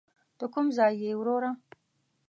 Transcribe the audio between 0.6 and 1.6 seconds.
ځای یې وروره.